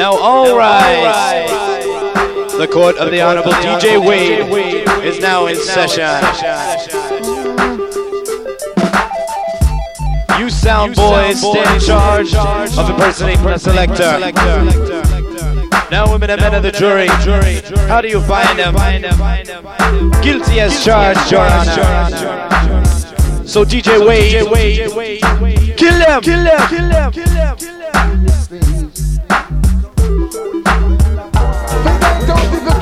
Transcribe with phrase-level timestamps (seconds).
[0.00, 1.46] Now, all right.
[2.56, 4.48] The court of the Honorable DJ Wade
[5.04, 6.24] is now in session.
[10.40, 14.18] You sound boys stay in charge of impersonating the selector.
[15.90, 17.08] Now, women and men of the jury,
[17.86, 18.72] how do you find them?
[20.22, 22.86] Guilty as charged, Your Honor.
[23.46, 24.48] So DJ Wade,
[25.76, 28.19] kill them, kill them, kill them, kill them.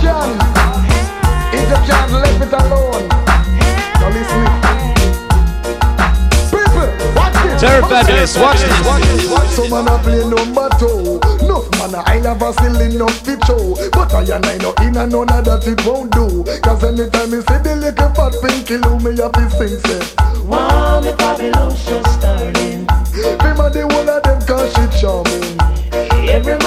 [0.08, 0.30] Can.
[1.52, 3.04] If you can, leave it alone.
[4.00, 4.44] Now listen.
[6.52, 7.60] People, watch this.
[7.60, 9.54] Terror Fabulous, watch this.
[9.54, 11.20] Some man a play number two.
[11.46, 13.76] No man I never still enough fit show.
[13.92, 16.44] But I and I know in and none of that it won't do.
[16.62, 20.02] Cause anytime me see the little fat pinky loo, me have to sing say.
[20.46, 22.86] Wow, the Babylon show starting.
[23.42, 25.58] Them a the whole of them cause she charming.
[26.28, 26.57] Every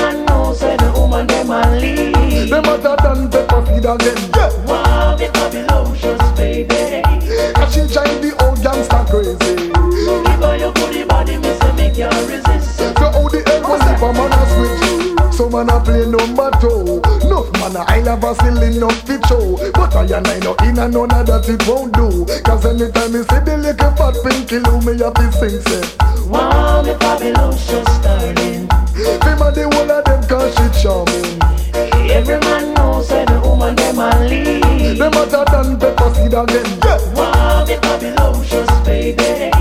[3.82, 4.65] feed again.
[4.65, 7.01] Wow, the Babylon shows, baby.
[7.54, 9.70] Cause she drive the old gangster crazy.
[9.70, 12.77] Give her your booty body, me say me can't resist.
[12.77, 15.34] So how the hell was if a man a switch?
[15.34, 17.01] Some man a play number two.
[17.27, 19.57] No man a I never still enough fit show.
[19.73, 22.26] But I and I know in and none of that it won't do.
[22.43, 25.84] Cause anytime me see the little fat pinky loo, me have to sing say.
[26.27, 26.84] Wow,
[27.57, 28.68] show starting.
[28.95, 31.41] Them a the whole of them cause she charming.
[32.12, 32.80] Every man
[33.75, 34.97] the woman them a lead.
[34.97, 36.65] Them hotter than pepper seed again.
[36.83, 36.99] Yeah.
[37.15, 39.51] Wow, the Babylon shows, baby.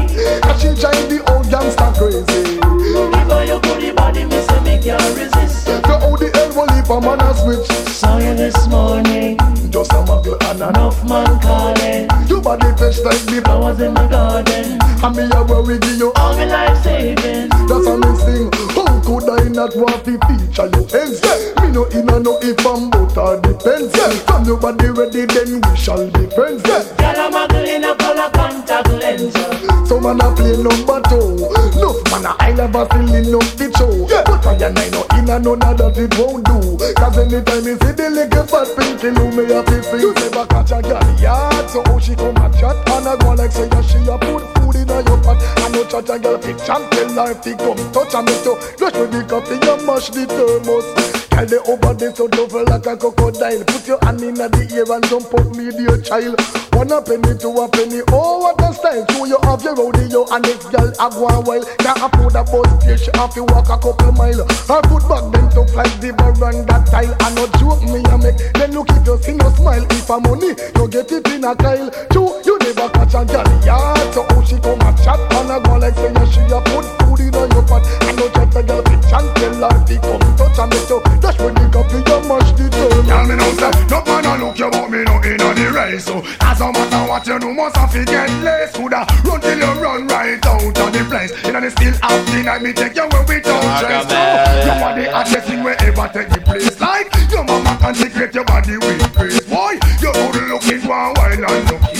[0.42, 2.58] Cause she drive the old gangster crazy.
[2.61, 5.66] Give her your booty body, me say me can't resist.
[5.66, 7.66] So how the hell will if a man a switch?
[7.88, 9.38] Saw you this morning,
[9.70, 12.08] Just a muggle and a enough man calling.
[12.28, 13.41] Your body fresh like me.
[13.44, 17.50] I was in my garden, And me a worry give you all my life savings.
[17.69, 18.59] That's a me sing.
[19.31, 21.23] I not want to feature your ends?
[21.62, 23.95] Me no in a no if I'm but all depends.
[24.27, 26.62] From your body ready, then we shall be friends.
[26.62, 29.34] Girl, I'm a in a color contact lens.
[29.88, 31.47] So man a play number two.
[31.78, 34.06] No man a I never still enough to show.
[34.09, 36.78] But I and I no in a of that it won't do.
[36.94, 40.00] Cause anytime you see the little fat pinky loo, me a sing.
[40.00, 43.34] You never catch a girl yard, so how she come a chat and a go
[43.34, 45.38] like say she a put food in a your pot.
[45.91, 48.55] I no chat a girl picture and tell her if come touch and make you
[48.78, 50.87] rush with the coffee and mash the thermos.
[51.34, 53.65] Girl, they over there so tough like a crocodile.
[53.65, 56.39] Put your hand in the ear and jump up me, dear child.
[56.79, 58.03] One a penny, two a penny.
[58.15, 59.05] Oh, what a style!
[59.11, 61.65] So you have your rodeo and this girl a go on while.
[61.83, 64.47] Can't afford a bus fare, she have to walk a couple mile.
[64.71, 66.15] Her foot back then tough like the
[66.71, 67.15] that tile.
[67.27, 68.39] And no joke me a make.
[68.55, 69.84] Then look if you see no smile.
[69.91, 71.53] If a money, you get it in a.
[72.15, 74.15] True, you never catch a girl yard.
[74.15, 76.87] So how she come a chat and a go like say yeah, she a put
[77.00, 77.84] food in your pot.
[78.06, 81.00] And no chat a girl bitch and tell her to come touch and make you
[81.20, 83.06] dash with the coffee you mash the thermos.
[83.06, 85.66] Tell me now, say, no man a look you want me no in on the
[85.72, 86.04] race.
[86.04, 88.72] So, as no matter what you do, must have to get less.
[88.76, 91.32] Coulda run till you run right out of the place.
[91.44, 94.09] You know, they still have the night, me take you where we don't dress.
[94.09, 94.65] So, oh.
[94.65, 96.81] you are the hottest thing wherever take the place.
[96.81, 99.41] Like, your mama consecrate your body with grace.
[99.41, 102.00] Boy, you good looking one while and look here.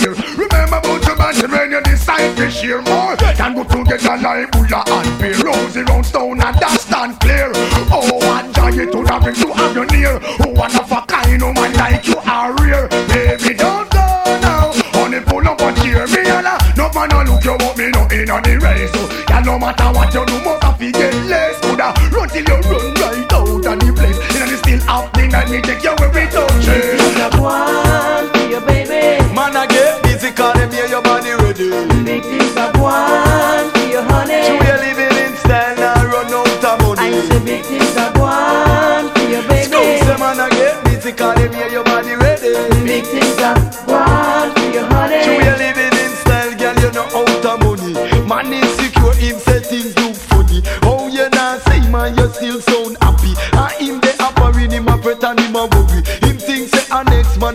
[1.31, 3.15] band when you decide to share more.
[3.15, 5.37] Can go together like Bulla and Beer.
[5.43, 7.51] Rosy round stone and that stand clear.
[7.91, 10.19] Oh, what giant to have to have you near.
[10.39, 12.87] Oh, one of a kind, oh man, like you are rare.
[13.07, 14.05] Baby, don't go
[14.41, 14.71] now.
[14.95, 16.57] Only pull up and cheer me, yalla.
[16.75, 18.91] No man, no look you want me no in on the race.
[18.91, 21.59] So, yeah, no matter what you do, must have to get less.
[21.61, 24.17] Coulda run till you run right out of the place.
[24.33, 27.80] You know, they still happening and me take you where we don't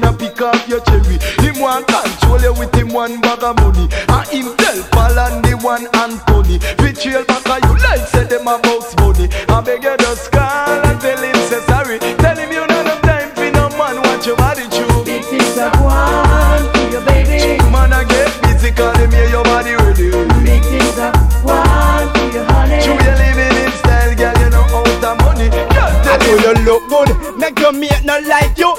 [0.06, 1.18] next man a pick up your cherry.
[1.40, 3.88] Him want control you with him one bag of money.
[4.08, 6.58] And him tell Paul and the one Anthony.
[6.78, 9.28] Betrayal back you like say them a box money.
[9.48, 11.98] I beg you just call and tell him say sorry.
[11.98, 15.04] Tell him you not have time for no man watch your body true.
[15.04, 17.58] Big things are one for your baby.
[17.70, 20.10] Man I get busy cause them hear your body ready.
[20.44, 22.82] Big things are one for your honey.
[22.82, 25.48] True, you living in style, girl, you know out of money.
[25.50, 28.74] Girl, I tell know me you look good, make your mate not like you.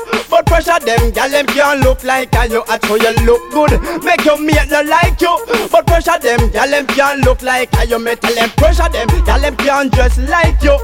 [0.58, 2.64] Pressure them, gal them can't look like you.
[2.68, 5.38] I tell you look good, make your mate not like you.
[5.72, 8.00] But pressure them, gal them can't look like you.
[8.00, 10.76] Me tell them pressure them, gal them can't dress like you.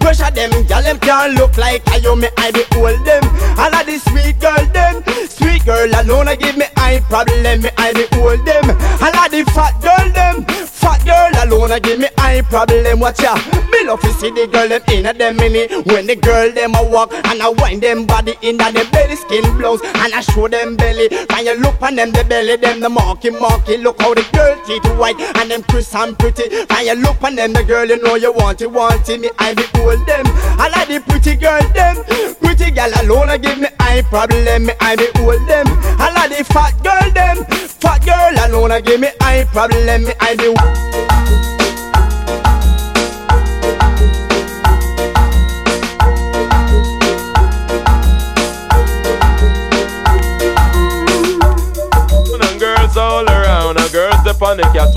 [0.00, 2.16] Pressure them, gal them can't look like you.
[2.16, 3.22] Me I be hold them,
[3.54, 4.98] all of the sweet girl them,
[5.28, 7.62] sweet girl alone I give me eye problem.
[7.62, 8.66] Me I be hold them,
[8.98, 12.08] all of the fat girl them, fat girl alone I give me
[12.50, 12.98] problem.
[13.00, 13.34] Watch ya,
[13.70, 16.74] me love to see the girl them in a them mini when the girl them
[16.74, 20.20] a walk and I wind them body in a them belly skin blouse and I
[20.20, 21.08] show them belly.
[21.30, 23.78] When you look on them the belly them the marky marky.
[23.78, 26.50] Look how the girl teeth white and them crisp and pretty.
[26.66, 29.20] When you look on them the girl you know you want it want it.
[29.20, 30.26] Me I be hold them.
[30.58, 32.02] I like the pretty girl them.
[32.42, 34.66] Pretty girl alone I give me eye problem.
[34.66, 35.66] Me I be hold them.
[36.02, 37.46] I like the fat girl them.
[37.78, 40.02] Fat girl alone I give me eye problem.
[40.02, 41.59] Me I be.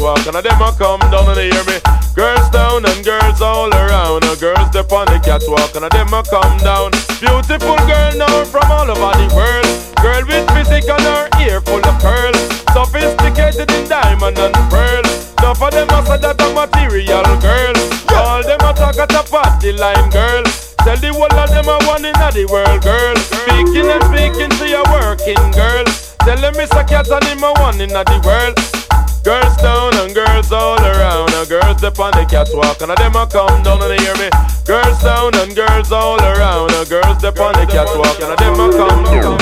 [0.04, 1.80] Catwalk, and them a come down and hear me.
[2.16, 6.58] Girls down and girls all around, girls up on the catwalk, and them a come
[6.60, 6.92] down.
[7.20, 9.68] Beautiful girl now from all over the world.
[10.04, 12.36] Girl with physique and her ear full of curls.
[12.76, 15.04] Sophisticated in diamond and pearl.
[15.40, 17.76] Enough of them a say that a material girl.
[18.12, 20.44] All them a talk at a party line girl.
[20.84, 23.16] Tell the whole of them a one in the world girl.
[23.32, 25.86] Speaking and speaking to your working girl.
[26.28, 26.88] Tell them Mr.
[26.88, 28.83] Cat and him a one in the world.
[29.24, 33.26] Girls down and girls all around, and girls up on the catwalk, and them a
[33.26, 34.30] come down and they hear me.
[34.66, 38.68] Girls down and girls all around, and girls up on the catwalk, and them a
[38.76, 39.38] come down.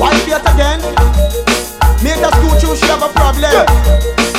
[0.00, 0.80] Wife yet again.
[2.02, 3.54] Make that school choose, she have a problem.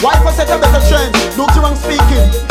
[0.04, 1.16] Wife will set a better trend.
[1.38, 2.49] Look wrong speaking.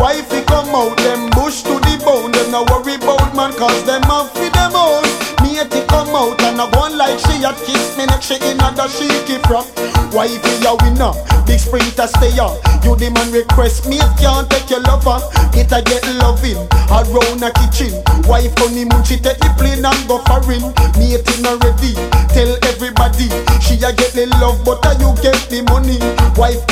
[0.00, 2.32] Wifey come out, them bush to the bone.
[2.32, 5.04] Them no worry about man, cause them have feed them own.
[5.44, 8.56] Matey come out and I go on like she had kiss me next she in
[8.56, 9.68] the she keep from.
[10.10, 11.12] Wifey a winner,
[11.46, 12.56] big sprinter stay up.
[12.82, 15.20] You the man request me, can't take your lover.
[15.52, 17.92] It a get loving around the kitchen.
[18.24, 20.72] Wife honeymoon, she take the plane and go foreign.
[20.96, 21.94] Matey not ready,
[22.32, 23.28] tell everybody.
[23.60, 26.00] She a get the love, but a you get the money.
[26.40, 26.64] Wife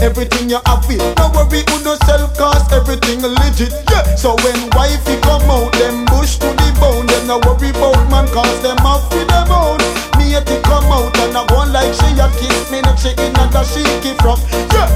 [0.00, 1.00] everything you have it.
[1.18, 3.72] No worry, who no self cause everything legit.
[3.90, 4.14] Yeah.
[4.16, 7.06] So when wifey come out, them bush to the bone.
[7.06, 10.07] Them no worry about man cause them have for them own.
[10.28, 13.66] Matey come out and I go like she a kiss me, next she in and
[13.66, 14.38] she keep from.
[14.70, 14.86] Yeah.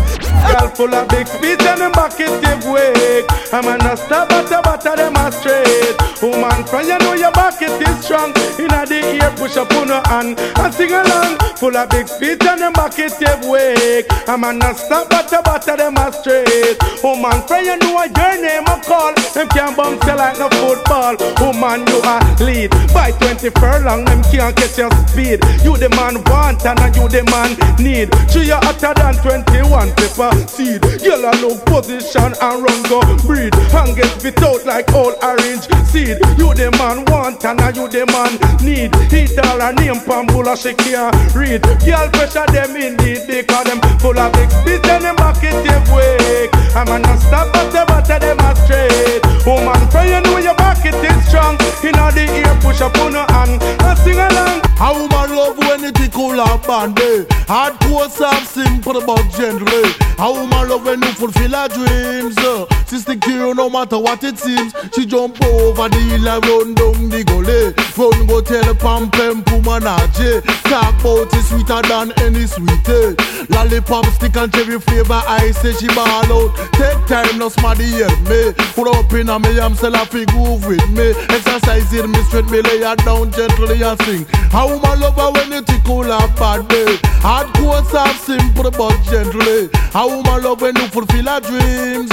[0.52, 3.26] Girl full of big feet and them back it give wake.
[3.52, 5.96] I'm a stop but the butter them a straight.
[6.22, 8.30] Woman from you know your back it is strong.
[8.58, 11.38] Inna the ear push up on her hand and sing along.
[11.56, 14.06] Full of big feet and them back it give wake.
[14.28, 16.78] I'm a stop but the butter them a straight.
[17.02, 19.14] Woman from you know your name a call.
[19.34, 21.16] Them can't bump you like no football.
[21.40, 24.04] Woman you a lead by 20 furlong.
[24.04, 25.21] Them can't catch your speed.
[25.22, 28.10] You the man want and you the man need.
[28.26, 30.82] She you hotter than 21 pepper seed.
[30.98, 33.54] Girl a look position and run go breed.
[33.70, 36.18] And get spit out like old orange seed.
[36.34, 38.34] You the man want and you the man
[38.66, 38.90] need.
[39.14, 41.62] Eat all her name pambula she can't read.
[41.86, 45.54] Girl pressure them indeed because them full of big spit and them back it
[45.94, 46.50] wake.
[46.74, 49.22] I'm a no stop but the butter them a straight.
[49.46, 51.54] Woman pray know your back it is strong.
[51.86, 54.62] Inna the ear push up on her hand and sing along.
[54.82, 59.84] A woman love when it cool and bandy Hardcore soft simple but gently
[60.18, 62.66] A woman love when you fulfill her dreams uh.
[62.88, 64.74] She to you no matter what it seems.
[64.94, 69.42] She jump over the hill and run down the gully Run go tell Pam Pam
[69.44, 73.46] Pumanaje Talk about it sweeter than any sweetie eh.
[73.50, 76.56] Lollipop stick and cherry flavor I say she ball out.
[76.72, 78.52] Take time no smarty help me.
[78.72, 81.12] Put up in a me I'm sell a fi groove with me.
[81.28, 84.26] Exercise it me straight me lay her down gently and sing.
[84.54, 89.68] A woman love her when it tickle her bad day Hardcore soft simple but gently.
[89.94, 92.10] A woman love when you fulfill her dreams.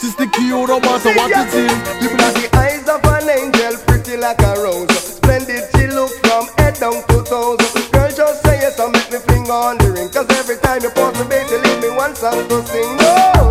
[0.00, 3.78] She stick to no matter what it seems You got the eyes of an angel,
[3.86, 5.09] pretty like a rose.
[5.50, 7.58] Splendid she look from head down to toes.
[7.90, 10.08] Girl, just say yes and make me finger on the ring.
[10.08, 12.96] Cause every time you pause bass, you leave me one song to sing.
[12.96, 13.49] No,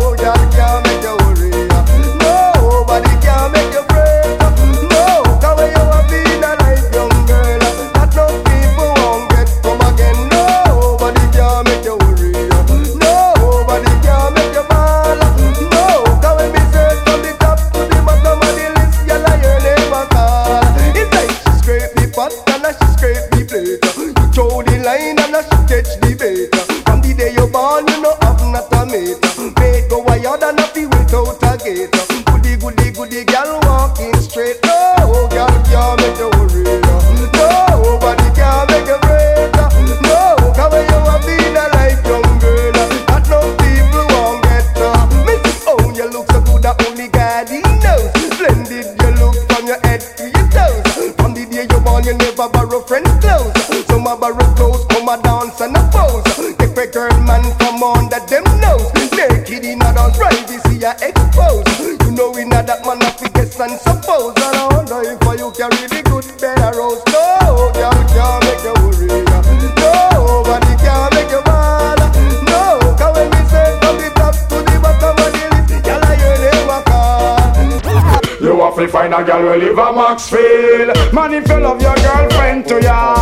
[79.50, 81.12] who live a Maxfield.
[81.12, 83.14] Man, if you love your girlfriend to ya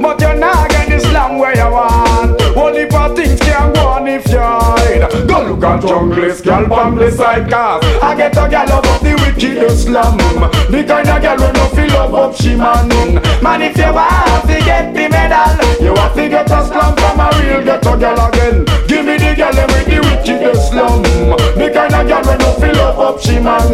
[0.00, 2.40] But you're not getting long where you want.
[2.56, 7.10] Only for things can go on if you're Go look at junglist, girl from the
[7.10, 11.38] side cause I get a girl out of the wicked slum The kind of girl
[11.38, 12.88] who no feel love up she man
[13.42, 17.20] Man, if you want to get the medal You have to get a slum from
[17.20, 21.02] a real ghetto girl again Give me the girl with the wicked slum
[21.58, 23.66] The kind of girl who no feel love up she man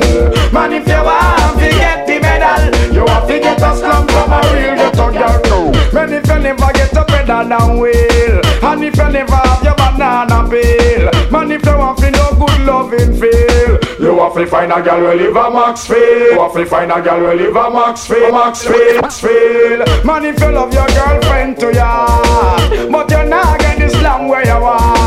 [0.56, 4.32] Man, if you want to get the medal, you have to get a slum from
[4.32, 5.40] a real ghetto girl.
[5.44, 5.92] No.
[5.92, 9.76] Man, if you never get a pedal down wheel, and if you never have your
[9.76, 14.72] banana peel, man, if you want to no good loving feel, you have to find
[14.72, 16.32] a girl who live a Maxfield.
[16.32, 20.06] You have to find a girl who live a Maxfield, Maxfield, Maxfield.
[20.06, 24.46] Man, if you love your girlfriend to ya, but you're not getting the slam where
[24.46, 24.97] you want.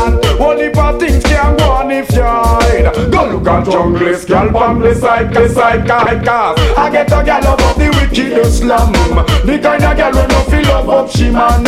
[3.42, 3.42] Hide.
[3.42, 6.08] Go look at junglist, girl the side, the side, cause
[6.76, 8.92] I get a girl of the wicked slum.
[8.92, 11.62] The kind of girl who no feel love up she man.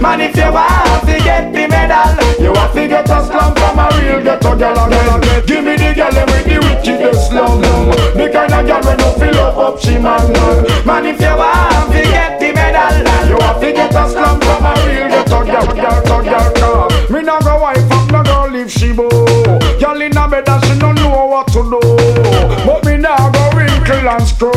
[0.00, 3.78] Man, if you want to get the medal, you have to get a slum from
[3.78, 5.46] a real ghetto girl again.
[5.46, 7.60] Give me the girl with the wicked slum.
[7.60, 10.32] The kind of girl who no feel love up she man.
[10.86, 12.96] Man, if you want to get the medal,
[13.28, 17.10] you have to get a slum from a real ghetto girl, ghetto girl, girl.
[17.10, 19.55] Me not go wife up no girl if she bow.
[19.86, 21.78] Girl in a bed and she don't know what to do.
[22.66, 24.50] But me now go wrinkle and screw.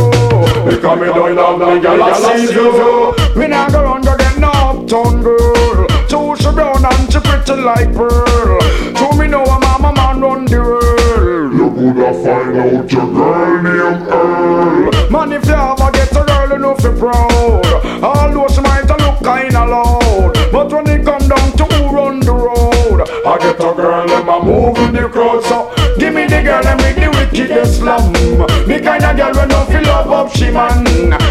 [0.66, 3.40] Because me don't love the girl I see you.
[3.40, 5.86] Me now go run go get no uptown girl.
[6.10, 8.60] Two she brown and she pretty like pearl.
[8.98, 11.54] To me know a mama man run the world.
[11.54, 15.12] You coulda find out your girl named Earl.
[15.12, 18.04] Man if you ever get a girl you know fi proud.
[18.04, 22.20] Although she might a look kinda loud, but when it come down to who run
[22.20, 25.44] the road, I get a girl and I move in the crowd.
[25.44, 28.14] So give me the girl and make the wickedest slum.
[28.14, 30.84] The kind of girl when no feel love up she man.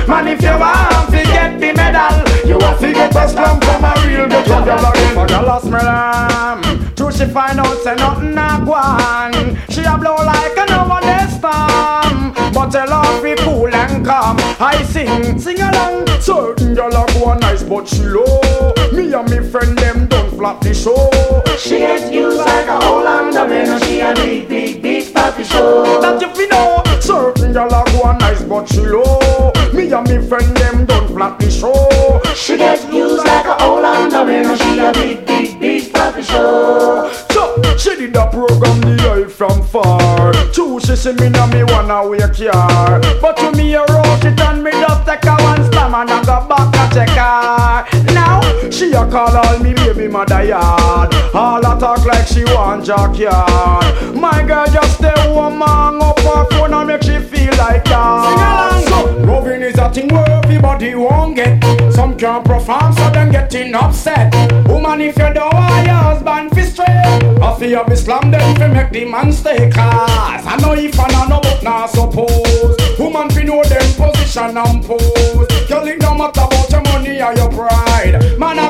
[0.07, 3.85] Man if you want to get the medal, you have to get a slum from
[3.85, 5.15] a real ghetto girl again.
[5.15, 9.33] For girl smell um, True she find out say nothing a go on.
[9.71, 12.35] She a blow like a no one storm.
[12.53, 14.37] But her be cool and calm.
[14.61, 16.07] I sing, sing along.
[16.21, 18.73] Certain girl a go nice but she low.
[18.93, 21.28] Me and me friend them don't flap the show.
[21.59, 26.01] She get used like a whole under and she a big, big, big party show.
[26.01, 26.83] That you fi know.
[27.01, 29.53] Certain girl a go nice but she low.
[29.73, 32.21] Me and me friend them don't flap the show.
[32.35, 37.11] She get used like a whole under and she a big, big, big party show.
[37.31, 41.63] So, she did a program the eye from far Two, she see me now me
[41.65, 45.65] wanna wake her But to me a wrote it and me just take her one
[45.71, 48.41] slam And I go back and check her Now,
[48.71, 54.15] she a call all me baby mother yard All a talk like she want jackyard
[54.15, 58.79] My girl just stay home hang up her phone and make she feel like that.
[58.83, 59.17] Sing along!
[59.17, 61.63] So, loving is a thing where everybody won't get.
[61.93, 64.33] Some can't perform so them getting upset.
[64.69, 68.69] Woman if you don't want your husband fi straight I feel be slam them fi
[68.69, 72.99] make the man stay Cause I know if I know but not suppose.
[72.99, 75.69] Woman fi know them position and pose.
[75.69, 78.39] Girl it don't matter about your money or your pride.
[78.39, 78.68] Man I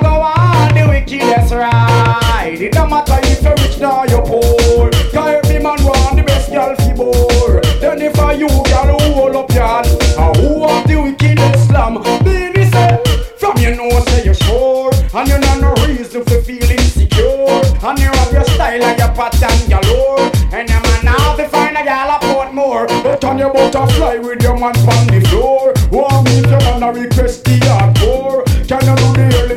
[1.09, 4.91] the wickedest ride It don't matter if you're rich nor you're poor.
[5.13, 9.15] Cause every man want the best girl fi bore Then if I you girl who
[9.15, 9.89] hold up your hand?
[10.19, 12.03] And who have the wickedest slam?
[12.25, 13.01] Baby say
[13.39, 17.99] From you know say you sure And you know no reason for feel insecure And
[17.99, 21.85] you have your style and your pattern galore And your man now to find a
[21.85, 22.87] gal a Portmore.
[23.03, 25.73] But on your butterfly with your man on the floor.
[25.91, 27.68] Want me if you wanna request the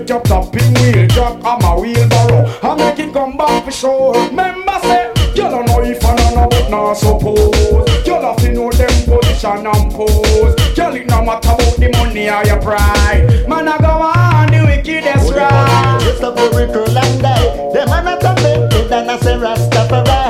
[0.06, 4.14] the helicopter pin wheel drop on my wheelbarrow I make it come back for sure.
[4.28, 8.06] Remember say You don't know if I know no but not suppose.
[8.06, 10.76] You have to know them position and pose.
[10.76, 13.48] Girl it no matter about the money or your pride.
[13.48, 16.00] Man I go on the wickedest ride.
[16.02, 17.72] Just a girl and die.
[17.74, 20.21] Them man a bed, and I say Rastafari.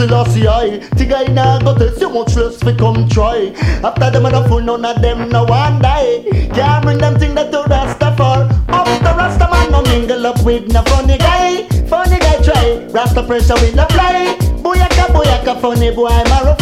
[0.00, 0.78] Selassie I.
[0.96, 3.52] Tigga in a a so much less fi come try.
[3.84, 6.24] After them and a fool none of them no one die.
[6.54, 8.48] Can't bring them thing that to Rastafari.
[8.70, 11.68] Up the Rasta man no mingle up with no funny guy.
[11.92, 14.38] Funny guy try, Rasta pressure will apply.
[14.64, 16.59] Boyaka boyaka funny boy marrow fly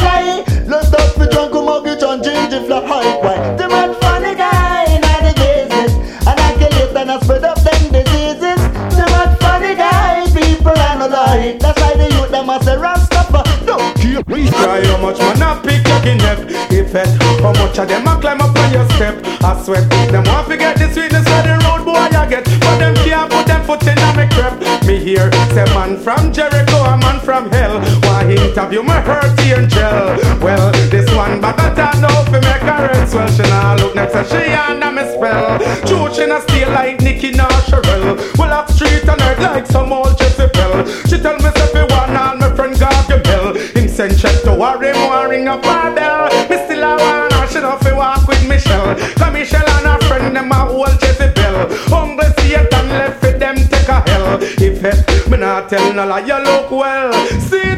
[28.58, 30.42] Why interview my hurt angel?
[30.42, 34.14] Well this one but I know if make her rest Well she nah look next
[34.14, 38.68] to she under me spell True she nah stay like Nicki nor Sherelle Well up
[38.68, 42.52] street and earth like some old Jezebel She tell me say fi one all my
[42.56, 46.26] friend Gargamel Him send check to worry more ring up her bell.
[46.50, 48.96] Me still a want her she know fi walk with Michelle.
[49.14, 53.88] Cause Michelle and her friend them a old Jezebel Humble Satan left for them take
[53.88, 54.42] a hell.
[54.42, 57.12] If it, me not tell no lie you look well.
[57.38, 57.68] See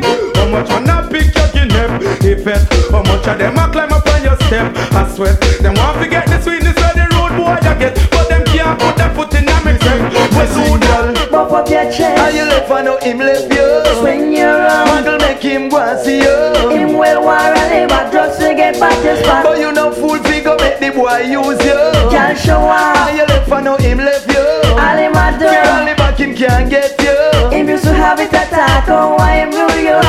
[0.50, 1.87] much man a pick your guinea
[2.26, 5.75] If it, how much of them a climb up on your step I swear, them
[5.75, 8.97] want to get the sweetness of the road boy you get But them can't put
[8.97, 12.19] their foot in a crib We so girl Pop up your chest.
[12.19, 13.69] How you left for no him left you
[14.02, 14.88] Swing your arm.
[14.88, 18.78] Muggle make him go and see you Him well war and live drugs to get
[18.80, 19.45] back this spot.
[19.45, 21.78] But you no fool figure make the boy use you
[22.11, 23.14] Can't show How off.
[23.14, 24.42] you left for no him left you
[24.75, 25.47] All him a do.
[25.47, 28.88] Girl only back him can't get you Him used to have it attack.
[28.88, 30.02] Oh, why him rule your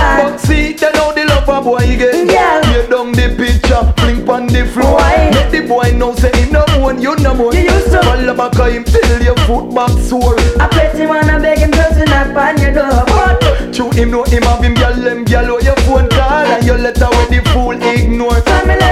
[2.02, 2.62] love a boy get Yeah.
[2.62, 5.30] Tear down the picture, blink on the floor Why?
[5.34, 8.36] Make the boy know say him no one, you no more You used to- Fall
[8.36, 11.72] back on him till your foot back sore I bet him and I beg him
[11.72, 13.04] to to knock on your door.
[13.08, 16.66] But True him know him have him gyal them gyal or your phone call And
[16.66, 18.92] your letter where the fool ignore family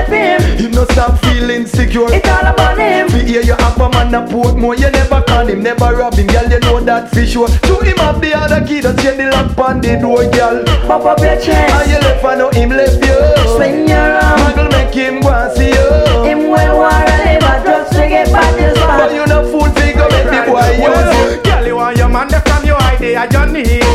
[0.59, 0.65] him.
[0.65, 3.07] Him no stop feeling secure It's all about him.
[3.09, 6.27] Fi hear you have a man a Portmore You never con him, never rob him
[6.27, 9.29] Girl, you know that for sure To him have the other key Just change the
[9.31, 11.89] lock on the door, girl Pop up your And chest.
[11.89, 13.17] you left and now him left you
[13.55, 14.39] Swing your arm.
[14.39, 15.87] Muggle make him go and see you
[16.27, 20.09] Him well war and live drugs to get back this But you no fool figure
[20.11, 23.47] make the boy use you girl, you want your man there from your idea, your
[23.47, 23.88] knee.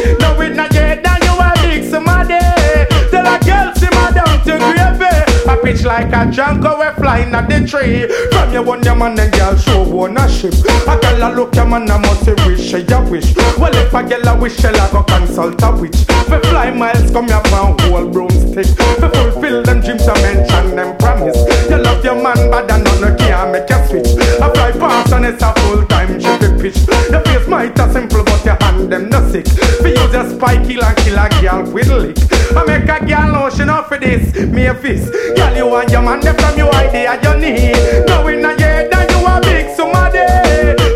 [5.65, 8.07] Pitch like a jungle, we flying at the tree.
[8.31, 10.55] From your one, your man and girl show ownership.
[10.87, 13.35] A girl a look your man, I must say wish, eh, she a wish.
[13.57, 15.97] Well, if a girl a wish, she'll a go consult a witch.
[16.29, 18.69] We fly miles, come here from whole broomstick.
[19.01, 21.39] We fulfill them dreams, I mention them promise.
[21.71, 24.11] You love your man, but I know no can make you switch.
[24.41, 26.81] I fly past and it's a full time trip pitch.
[26.85, 29.47] The face might a simple, but your hand them no sick.
[29.83, 32.19] We use a spike kill and kill a girl with lick.
[32.57, 34.35] I make a girl know she know for this.
[34.47, 35.13] Me a fist.
[35.13, 37.73] Girl, you want your man there from your idea, your knee.
[38.07, 40.25] Now in a year, then you a big somebody.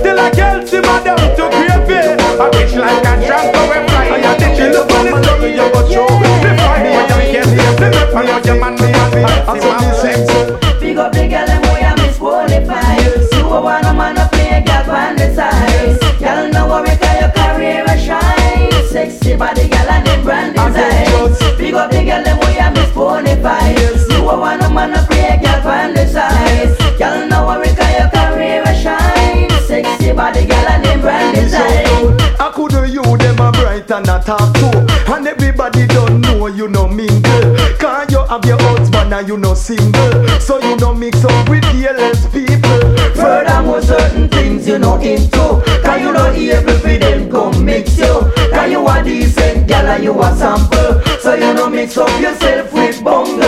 [0.03, 2.19] Till a see my down to gravy.
[2.39, 4.07] A bitch like a drunk, go and fly.
[4.15, 6.07] And you think you look on the story you go show.
[6.07, 7.75] The fight when you get here.
[7.79, 9.05] The rep on your man, me a
[9.49, 12.99] And so him Big up the girl and boy I miss qualify.
[13.37, 15.99] You a want a man play a girl on the side.
[16.19, 18.73] Girl know what your career a shine.
[18.89, 21.57] Sexy body girl and them brand design.
[21.59, 22.28] Big up the girl
[24.29, 26.77] A want a man to a girl on the side.
[26.99, 29.49] Girl know what make your career a shine.
[29.67, 32.15] Sexy body girl and them brand design.
[32.39, 34.69] I couldn't you them a bright and a talk too.
[35.11, 37.57] And everybody don't know you no mingle.
[37.79, 40.29] Cause you have your husband and you no single.
[40.41, 42.81] So you no mix up with careless people.
[43.17, 45.63] Furthermore, certain things you know into.
[45.83, 48.31] Cause you not able for them come mix you.
[48.53, 51.01] Cause you a decent gal and you a sample.
[51.21, 53.48] So you no mix up yourself with bungle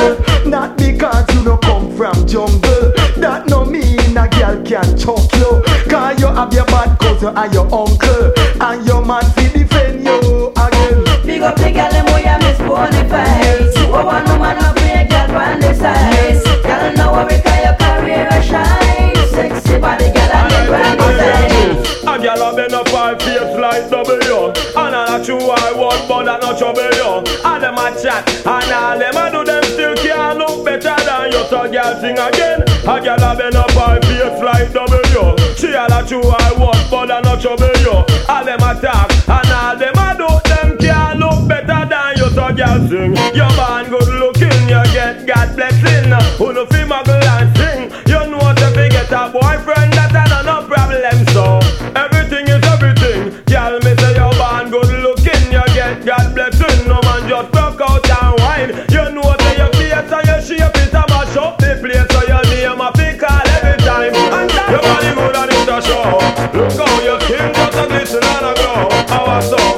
[2.31, 2.95] jungle.
[3.19, 7.53] That no mean a girl can choke you Cause you have your bad cousin and
[7.53, 8.31] your uncle.
[8.63, 11.03] And your man fi defend you again.
[11.27, 14.77] Big up the gal and boy I miss bonafide You a want no man up
[14.77, 19.17] play gal on the side Gal know what make your career a shine.
[19.35, 23.91] Sexy body gal and the brand design A girl a bend up her face like
[23.91, 24.55] W.
[24.79, 28.23] And I not true I want but I not trouble you And them a chat
[28.47, 29.50] and all them a do
[32.01, 32.63] sing again.
[32.89, 35.37] A girl a bend up her face like W.
[35.57, 37.93] She a not true I want but I not trouble you
[38.29, 42.29] All them a talk and all them a do them can't look better than you
[42.33, 43.15] So girl sing.
[43.37, 43.70] Your man
[66.01, 68.89] Look how your king just a little and I go.
[69.15, 69.70] I was so.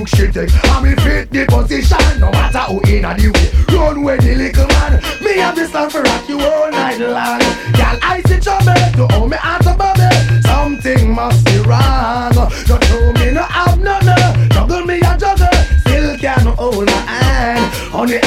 [0.00, 0.30] Look she eh?
[0.32, 2.20] take, and me fit the position.
[2.20, 5.02] No matter who in a the way, run with the little man.
[5.22, 7.40] Me have this song for rock you all night long.
[7.76, 10.08] Girl, I see trouble to hold me out above me.
[10.42, 12.32] Something must be wrong.
[12.66, 14.16] Don't show me no have no no.
[14.50, 15.52] Juggle me a juggle,
[15.84, 17.74] still can't hold my hand.
[17.92, 18.18] Honey,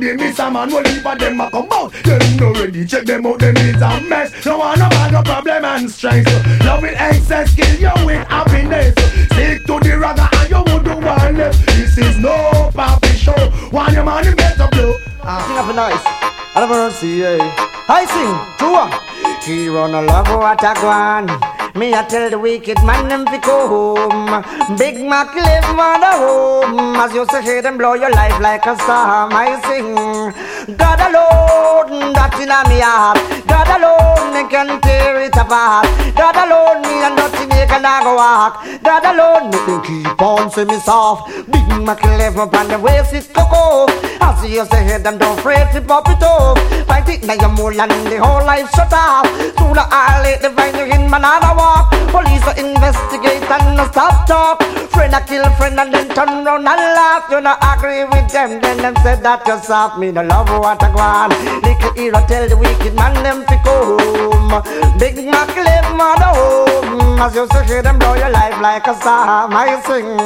[0.00, 0.70] the miss a man.
[0.72, 2.86] If a them a come out, them no ready.
[2.86, 4.44] Check them out, them is a mess.
[4.44, 6.30] No one no bad, no problem and strength.
[6.64, 8.92] Love with excess, kill you with happiness.
[9.26, 11.66] Stick to the ragga and you would do one left.
[11.66, 12.34] This is no
[12.72, 13.50] papi show.
[13.70, 14.96] One your you better blow.
[15.22, 15.44] Ah.
[15.46, 16.30] Sing up a nice.
[16.54, 17.22] I never want see.
[17.22, 19.54] I sing, true.
[19.54, 21.59] He run a love what a gwan.
[21.74, 24.76] Me I tell the wicked man them fi go home.
[24.76, 26.96] Big Mac live on the home.
[26.96, 29.30] As you say, hear them blow your life like a storm.
[29.32, 33.39] I sing, God alone, that in me heart.
[33.50, 35.86] God alone, they can tear it apart.
[36.14, 38.62] God alone, me and nothing they can go walk.
[38.82, 41.28] God alone, make them keep on say me soft.
[41.50, 43.86] Big Mac live up the waist it cocoa.
[44.20, 46.58] As you say, hear them don't afraid to pop it up.
[46.86, 49.26] Fight it now you're more than the whole life shut off.
[49.56, 51.90] Through the alley, they find you in manana walk.
[52.12, 54.62] Police are investigate and stop talk.
[54.90, 57.24] Friend a kill friend and then turn round and laugh.
[57.30, 59.98] You not agree with them, then them said that you soft.
[59.98, 61.32] Me no love what I want.
[61.64, 64.98] Little hero tell the wicked man them to go home.
[64.98, 67.20] Big Mac live mother home.
[67.20, 69.52] As you say, hear them blow your life like a storm.
[69.52, 70.16] I sing.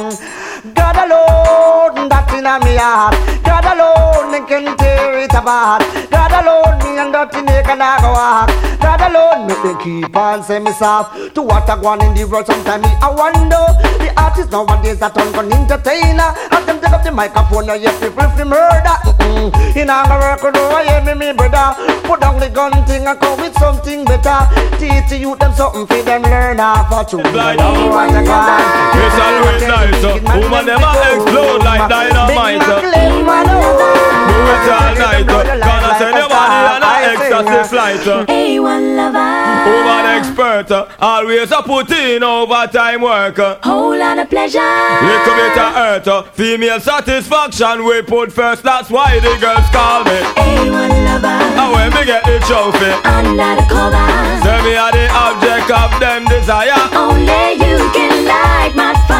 [0.73, 3.13] God alone, that in a me heart.
[3.43, 3.74] God alone,
[4.45, 5.81] can tear it apart.
[6.09, 8.49] God alone, me and dirty naked I go walk.
[8.79, 11.33] God alone, make me keep on say me soft.
[11.35, 13.65] To what I want in the world, sometimes me I wonder.
[13.99, 16.31] The artists nowadays that turn gun entertainer.
[16.51, 18.95] As them take up the microphone, now yes, people fi murder.
[19.09, 19.51] Mm-mm.
[19.75, 21.73] In a work, do I hear me, me brother.
[22.05, 24.45] Put down the gun thing and come with something better.
[24.77, 27.23] Teach the youth them something for them learn how for true.
[27.33, 28.13] Like Love what.
[28.13, 33.94] It's always nice, uh, woman them explode like dynamite.
[34.45, 38.07] Do all night, gonna send your body on a ecstasy flight.
[38.07, 38.25] uh.
[38.27, 39.33] A1 lover.
[39.71, 43.37] Woman expert, uh, always a put in overtime work.
[43.63, 44.59] Whole lot of pleasure.
[45.01, 48.61] Little bit of hurt, female satisfaction we put first.
[48.63, 50.17] That's why the girls call me.
[50.37, 51.27] A1 lover.
[51.27, 54.07] And when me get the trophy, Under the cover.
[54.43, 56.73] say me are the object of them desire.
[56.93, 59.14] Only you can light my fire.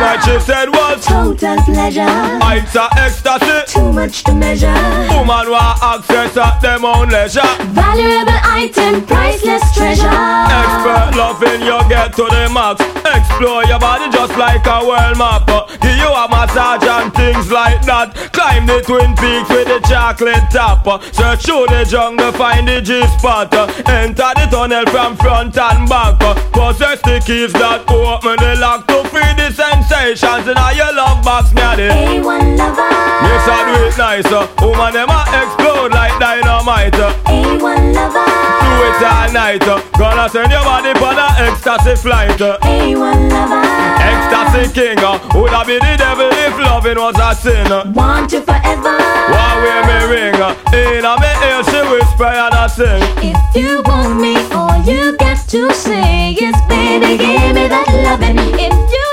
[0.00, 2.04] Night she said was Total pleasure.
[2.40, 3.78] heights of ecstasy.
[3.78, 4.72] Too much to measure.
[5.12, 7.42] Woman want access at them own leisure.
[7.76, 10.08] Valuable item, priceless treasure.
[10.08, 12.80] Expert loving you get to the max.
[13.04, 15.46] Explore your body just like a world map.
[15.80, 18.14] Give you a massage and things like that.
[18.32, 20.86] Climb the twin peaks with the chocolate top.
[20.86, 23.52] Uh, Search through the jungle, find the G spot.
[23.52, 26.16] Uh, Enter the tunnel from front and back.
[26.22, 29.50] Uh, Possess the keys that open the lock to free the
[29.90, 32.90] sensations in your love box, me a the A1 lover.
[33.26, 34.30] Yes, I do it nice.
[34.30, 36.94] Uh, woman, them a explode like dynamite.
[36.94, 38.30] Uh, A1 lover.
[38.62, 39.66] do it all night.
[39.98, 42.40] Gonna send your body on a ecstasy flight.
[42.40, 43.66] Uh, A1 lover.
[43.98, 44.98] ecstasy king.
[45.02, 47.66] Uh, would I be the devil if loving was a sin?
[47.92, 48.94] Want you forever.
[48.94, 50.38] why wear me ring?
[50.70, 53.02] In a me ear she whisper and I sing.
[53.18, 58.38] If you want me, all you got to say is, baby, give me that loving.
[58.38, 59.09] If you need me, I'll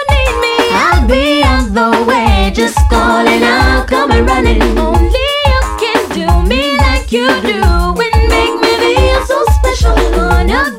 [1.08, 2.52] be on the way.
[2.54, 4.62] Just calling, I'll come and running.
[4.78, 7.62] Only you can do me like you do
[8.06, 9.98] and make me feel so special.
[10.20, 10.78] On your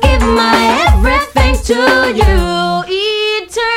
[1.69, 2.83] to you
[3.37, 3.73] eternally.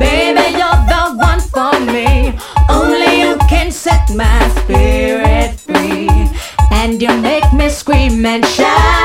[0.00, 2.34] Baby, you're the one for me.
[2.68, 6.08] Only you can set my spirit free.
[6.72, 8.97] And you make me scream and shout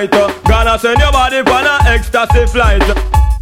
[0.00, 0.10] night.
[0.44, 3.35] Gonna send your body on a ecstasy flight.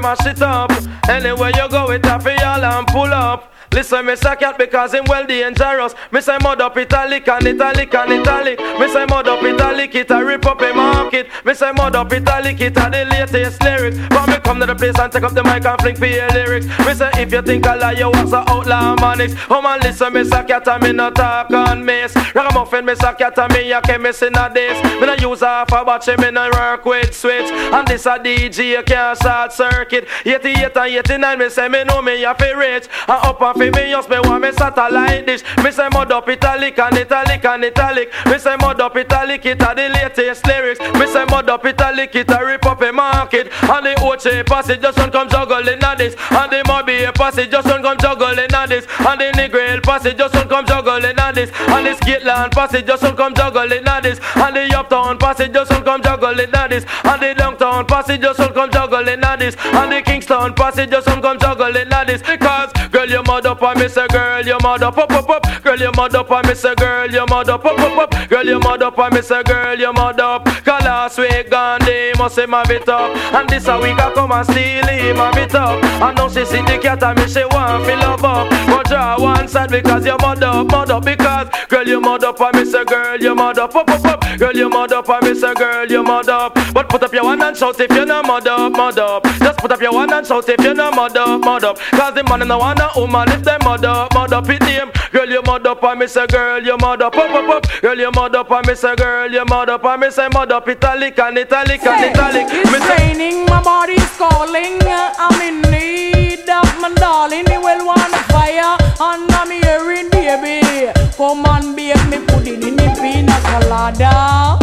[0.00, 0.70] From my shit up.
[1.08, 3.52] Anywhere you go, it off y'all and pull up.
[3.78, 5.94] Listen, miss a cat because him well dangerous.
[6.10, 8.58] Me say mud up italic and italic and italic.
[8.58, 11.28] Me say mud up italic, it a rip up a market.
[11.44, 13.96] Me say mud up italic, it a the latest lyrics.
[14.08, 16.28] But me come to the place and take up the mic and fling for your
[16.30, 16.66] lyrics.
[16.66, 19.38] Me say if you think I lie, you was a outlaw manix.
[19.48, 22.16] Oh man, listen, miss a cat and me no talk on miss.
[22.34, 24.82] Ragamuffin, miss a cat and me a chemist in a this.
[25.00, 27.46] Me no use half a batch, me no work with switch.
[27.46, 30.08] And this a DJ can't short circuit.
[30.26, 32.88] 88 and 89, me say me know me a fi rich.
[33.06, 35.42] And up and fi me just me want me satellite dish.
[35.62, 38.12] Me say mud up italic and italic and italic.
[38.26, 40.80] Me say mud up italic, it a the latest lyrics.
[40.98, 43.48] Me say mud up italic, it a rip up a market.
[43.62, 46.14] And the Ochi passage just don't come juggling at this.
[46.30, 48.86] And the Mobay passage just don't come juggling at this.
[49.00, 51.50] And the Negril passage just don't come juggling at this.
[51.68, 54.20] And the Skitland passage just don't come juggling at this.
[54.36, 56.84] And the Uptown passage just don't come juggling at this.
[57.04, 59.56] And the Downtown passage just don't come juggling at this.
[59.58, 62.22] And the Kingston passage just don't come juggling at this.
[62.22, 65.62] Because girl, you mud up and me say girl, you mud up, up, up.
[65.64, 68.28] Girl, you mud up and me say girl, you mud up, up, up.
[68.28, 70.44] Girl, you mud up and me say girl, you mud up.
[70.44, 73.16] Cause last week Gandhi must say my bit up.
[73.34, 75.82] And this a week I come and steal him my bit up.
[75.82, 78.50] And now she see the cat and me she want fi love up.
[78.66, 82.56] But draw one side because you mud up, up because girl you mud up and
[82.56, 84.38] me say girl you mud up, up, up.
[84.38, 86.54] Girl you mud up and me say girl you mud up.
[86.74, 89.24] But put up your hand and shout if you no mud up, mud up.
[89.38, 91.78] Just put up your hand and shout if you no mud up, mud up.
[91.78, 94.60] Cause the man in the one a woman if them mud up, mud up it
[94.62, 94.90] name.
[95.12, 97.80] Girl you mud up and me say girl you mud up, up, up, up.
[97.80, 100.52] Girl you mud up and me say girl you mud up and me say mud
[100.52, 102.46] up italic and italic and italic.
[102.48, 104.78] Me It's say raining, my body's calling.
[104.82, 107.44] I'm in need of my darling.
[107.48, 110.92] Me well want a fire, and I'm hearing baby.
[111.16, 114.58] Come and bake me pudding in the pina colada.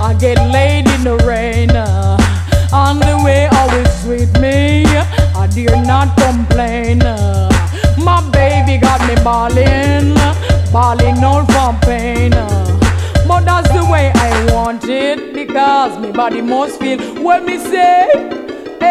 [0.00, 1.70] I get laid in the rain.
[2.72, 4.84] On the way, always sweet me.
[5.34, 7.49] I dare not complain.
[8.70, 10.14] Baby got me balling,
[10.72, 12.30] balling all from pain.
[12.30, 18.39] But that's the way I want it because me body must feel what me say.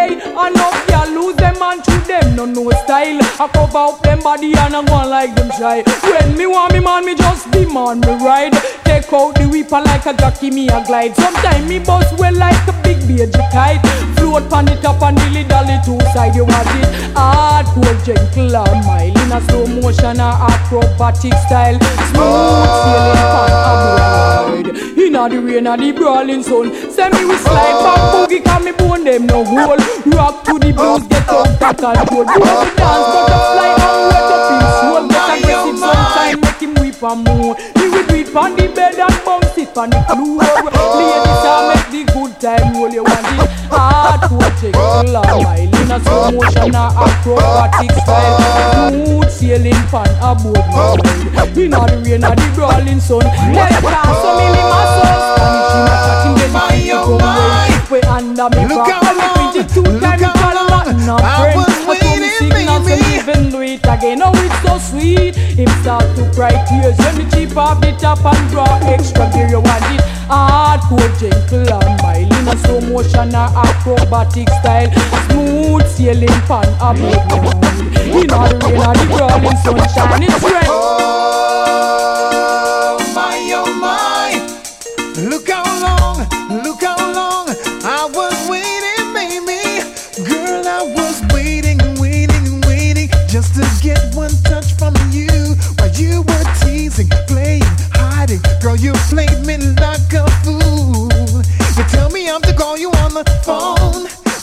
[0.07, 3.19] I know y'all lose them and to them no no style.
[3.39, 5.83] I cover up them body and I go like them shy.
[6.03, 8.53] When me want me man, me just demand me ride.
[8.85, 11.15] Take out the whipper like a jockey, me a glide.
[11.15, 13.83] Sometimes me bust well like a big beige kite.
[14.15, 16.35] Float pan it up and dilly dally two side.
[16.35, 21.77] You want it hardcore, gentle or mild in a slow motion or acrobatic style.
[22.09, 24.88] Smooth sailing pan a.
[25.19, 26.71] Inna the rain and the brawling sun.
[26.91, 29.75] Send me with slide back boogie 'cause me bone them no hole.
[30.15, 32.23] Rock to the blues, get out of control.
[32.23, 35.03] Do the dance, butterfly and wet up his soul.
[35.11, 37.55] Get aggressive sometime, make him weep and moan.
[37.75, 40.39] He will it on the bed and bounce it on the floor.
[40.73, 42.89] Ladies, I make the good time roll.
[42.89, 48.89] You want it hard full of mile in a slow motion or acrobatic style.
[48.89, 51.57] Smooth sailing pan a boat ride.
[51.57, 53.25] Inna the rain or the brawling sun.
[53.53, 55.19] Let's dance so me me my soul.
[55.29, 57.69] Spanish in a chatting, get my come way.
[57.89, 59.01] We under me Look back.
[59.01, 62.08] how And me pretty two look time how call long a I was I waiting,
[62.39, 64.21] signal to even do it again.
[64.23, 65.35] Oh, it's so sweet.
[65.35, 69.49] Him start to cry tears when me cheap off the top and draw extra gear.
[69.49, 74.89] You want it hardcore, gentle and mild in a slow motion or acrobatic style.
[75.27, 77.69] Smooth sailing pan a boat ride.
[78.09, 81.28] In all the rain or the brawling sunshine, it's red.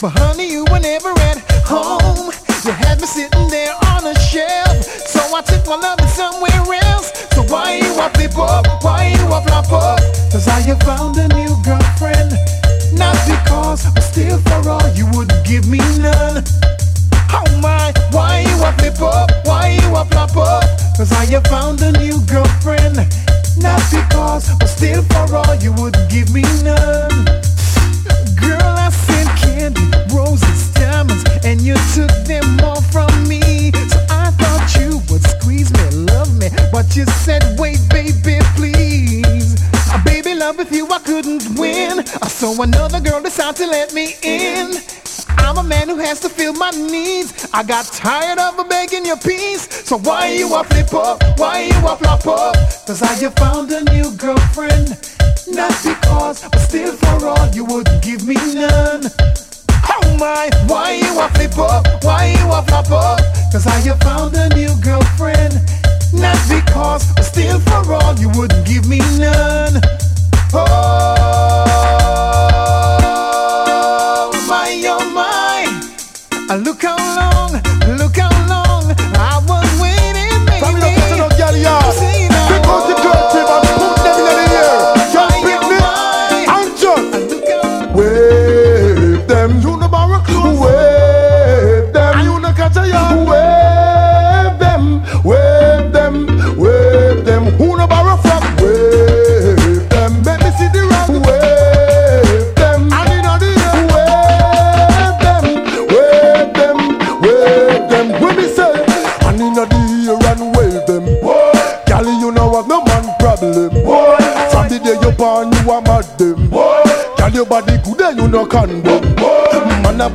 [0.00, 2.32] But honey, you were never at home.
[2.64, 7.12] You had me sitting there on a shelf, so I took my loving somewhere else.
[7.32, 8.66] So why you up flip up?
[8.84, 10.00] Why you up flop up?
[10.32, 12.32] Cause I have found a new girlfriend.
[12.92, 16.44] Not because, but still for all you wouldn't give me none.
[17.32, 19.30] Oh my, why you up flip up?
[19.46, 20.64] Why you up flop up?
[20.96, 22.96] Cause I have found a new girlfriend.
[23.56, 27.24] Not because, but still for all you wouldn't give me none.
[28.36, 28.90] Girl, I
[29.36, 29.82] candy,
[30.14, 33.72] roses, diamonds, and you took them all from me.
[33.72, 39.56] So I thought you would squeeze me, love me, but you said, wait, baby, please.
[39.90, 42.00] Uh, baby, love with you I couldn't win.
[42.00, 44.74] Uh, so another girl decided to let me in.
[45.38, 47.48] I'm a man who has to feel my needs.
[47.52, 49.68] I got tired of begging your peace.
[49.86, 51.22] So why you a flip up?
[51.38, 52.54] Why you a flop up?
[52.86, 55.15] Cause I have found a new girlfriend.
[55.48, 59.04] Not because, but still for all you wouldn't give me none.
[59.88, 61.86] Oh my, why you a flip up?
[62.02, 63.20] Why you a flop up?
[63.52, 65.54] Cause I have found a new girlfriend.
[66.12, 69.80] Not because, but still for all you wouldn't give me none.
[70.52, 70.82] Oh
[74.48, 75.66] my, oh my.
[76.50, 76.96] Uh, Look how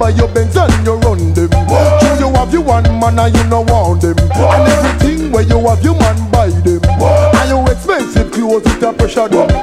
[0.02, 1.50] buy your Benz and you run them.
[1.50, 4.18] True, you have you one man and you no want them.
[4.18, 6.82] And everything where you have you man buy them.
[7.38, 9.61] And you expensive clothes with a pressure them.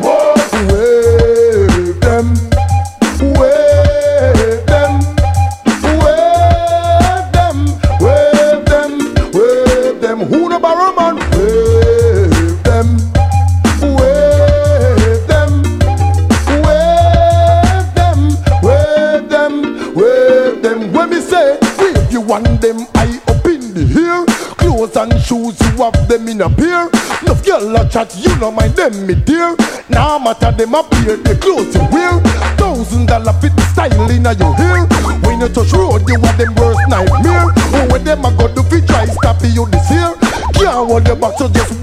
[41.39, 41.78] Can't hold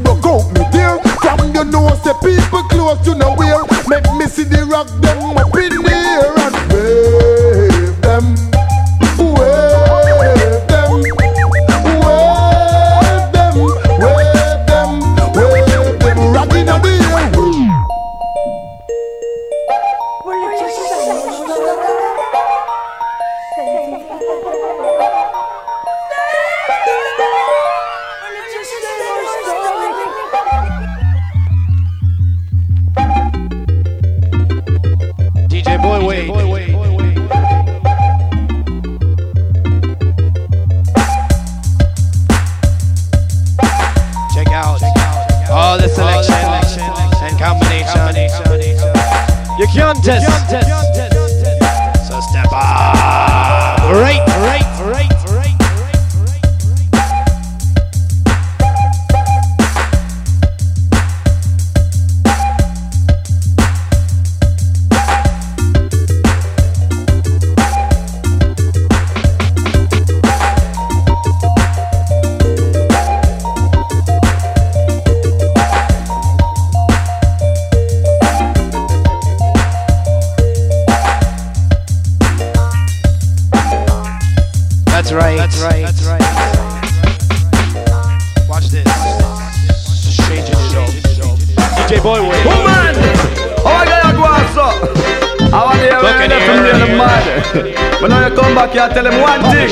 [97.55, 98.01] the mad.
[98.01, 99.69] But now you come back here, tell them one thing.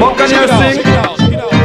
[0.00, 0.82] But can you sing?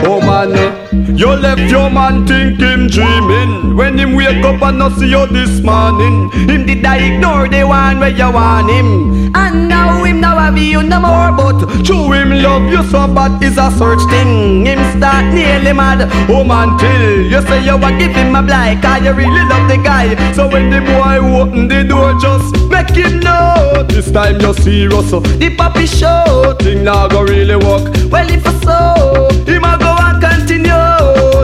[0.04, 0.81] Oh man,
[1.14, 3.76] You left your man think him dreaming.
[3.76, 6.32] When him wake up and not see you this morning.
[6.48, 9.36] Him did I ignore the one where you want him.
[9.36, 13.42] And now him now have you no more But true him love you so bad
[13.44, 14.66] is a search thing.
[14.66, 16.10] Him start nearly mad.
[16.30, 19.68] Oh Home until You say you want give him a blight Cause you really love
[19.70, 20.16] the guy.
[20.34, 25.12] So when the boy open the door just make him know This time you're serious.
[25.12, 27.94] The puppy show thing now go really work.
[28.12, 30.22] Well if I so him a go and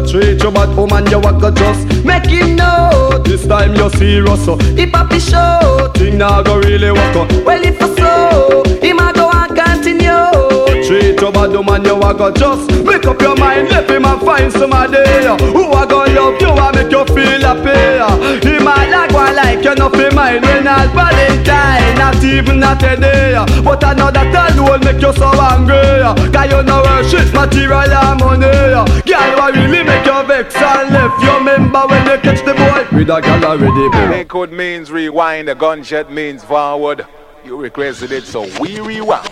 [0.08, 4.45] Treat your bad woman you walk go just make him know This time you're serious
[4.45, 9.37] The puppy show thing now go really work Well if I so him a go
[10.88, 13.68] Treat your bad woman you walk go just Make up your mind.
[13.68, 15.04] Let him and find somebody
[15.52, 19.66] Who a go love you and make you feel happy He might like one like
[19.66, 23.36] you nothing mind when it's Valentine Not even not a day
[23.66, 28.48] But another time will make you so angry Cause you know worship material and money
[29.04, 32.98] Girl what really make you vex and left You remember when you catch the boy?
[32.98, 37.06] With a girl already Record means rewind, a gunshot means forward.
[37.44, 39.28] You requested it, so we rewound.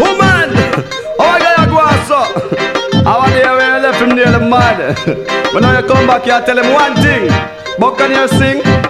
[0.00, 0.48] Woman,
[1.18, 2.20] how you gonna go so?
[3.06, 4.96] I want to hear when you left him nearly mad
[5.52, 7.28] But now you come back here tell him one thing
[7.78, 8.89] But can you sing?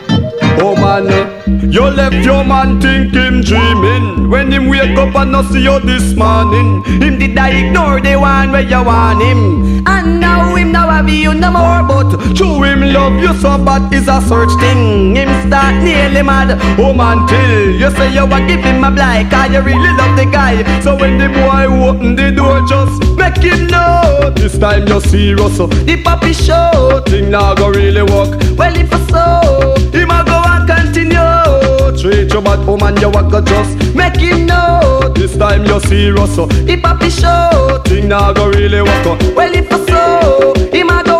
[0.62, 4.28] Oh man, you left your man think him dreaming.
[4.28, 6.84] When him wake up and not see you this morning.
[6.84, 9.86] Him did I ignore the one where you want him.
[9.86, 11.82] And now him now have you no more.
[11.88, 15.16] But true him love you so bad is a search thing.
[15.16, 16.58] Him start nearly mad.
[16.78, 19.30] Oh man till you say you want give him a blight.
[19.30, 20.62] Cause you really love the guy.
[20.82, 25.58] So when the boy open the door just make him know This time you're serious
[25.58, 28.32] The puppy show thing now go really work.
[28.56, 32.00] Well if so him a go and continue.
[32.00, 36.36] Treat your bad woman you a go just make him know This time you're serious
[36.36, 39.04] The puppy show thing now go really work.
[39.36, 41.19] Well if so him a go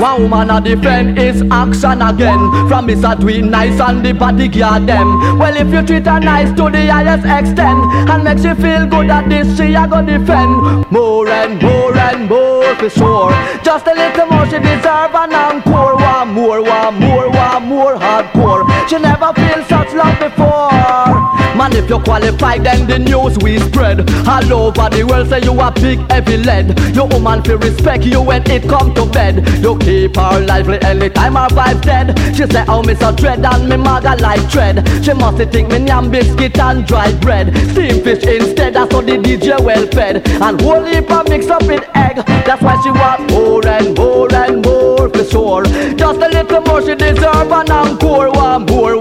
[0.00, 2.38] One woman a defend is action again.
[2.68, 3.18] From Mr.
[3.20, 5.38] Tweet nice and the body gear them.
[5.38, 7.78] Well if you treat her nice to the highest extent
[8.10, 10.90] And makes you feel good at this she a go defend.
[10.90, 13.30] More and more and more for sure.
[13.62, 15.96] Just a little more she deserve an encore.
[15.96, 18.64] One more, one more, one more hardcore.
[18.88, 24.00] She never feel such love before Man if you qualify then the news we spread.
[24.28, 26.78] All over the world say you a big heavy lead.
[26.94, 29.48] Your woman feel respect you when it come to bed.
[29.64, 32.18] You keep her lively anytime her vibe dead.
[32.36, 34.86] She say oh me so dread and me maga like dread.
[35.02, 37.56] She must think me yam biscuit and dry bread.
[37.72, 40.28] Steam fish instead that's how the DJ well fed.
[40.28, 42.16] And whole heap of mix up with egg.
[42.44, 45.64] That's why she want more and more and more for sure.
[45.94, 48.98] Just a little more she deserve an encore one more,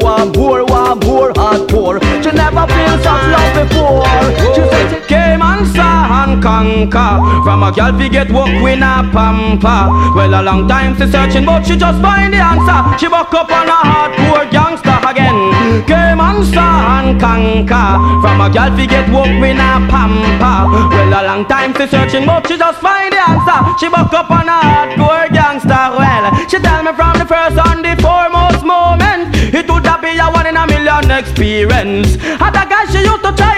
[6.44, 7.12] conquer.
[7.48, 9.82] From a girl we get walk with a pamper.
[10.16, 12.80] Well a long time she searching but she just find the answer.
[13.00, 15.40] She woke up on a hardcore gangster again.
[15.88, 17.88] Came and saw and conquer.
[18.22, 20.60] From a girl we get walk with a pamper.
[20.92, 23.60] Well a long time she searching but she just find the answer.
[23.80, 25.84] She woke up on a hardcore gangster.
[25.96, 30.28] Well she tell me from the first and the foremost moment It would be a
[30.28, 32.18] one in a million experience.
[32.46, 33.53] Other guys she used to try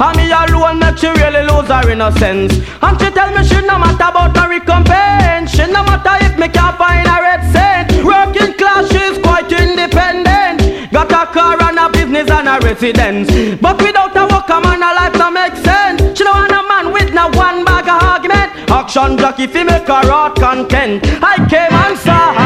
[0.00, 2.54] And me alone make she really lose her innocence.
[2.80, 5.50] And she tell me she no matter about her recompense.
[5.52, 7.92] She no matter if me can't find a red cent.
[8.04, 10.90] Working class she's quite independent.
[10.90, 13.28] Got a car and a business and a residence.
[13.60, 16.16] But without a work a man a life no make sense.
[16.16, 18.52] She don't want a man with no one bag of argument.
[18.70, 22.39] Action jockey fi make her heart content I came and saw and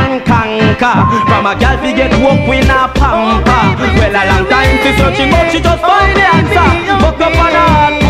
[0.85, 3.65] conquer From a gal fi get woke with a pamper.
[3.99, 6.69] Well a long time fi searching but she just find the answer.
[7.03, 8.04] Woke up on a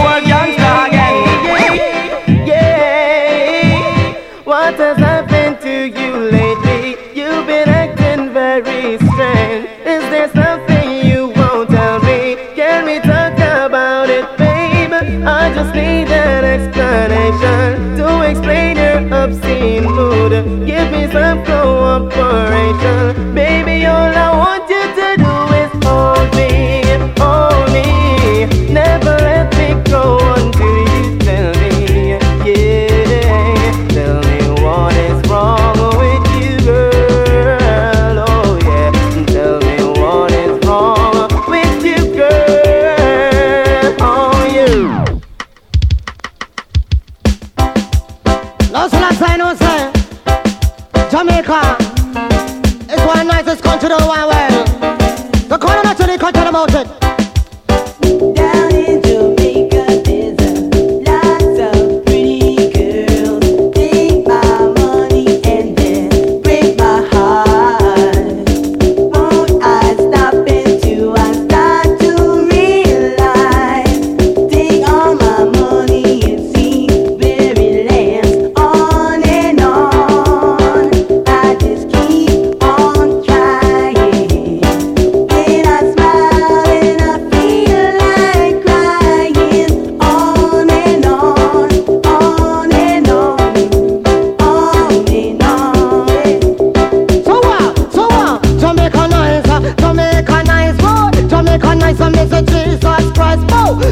[15.74, 20.32] need an explanation to explain your obscene mood.
[20.66, 23.84] Give me some cooperation, baby.
[23.86, 24.63] All I want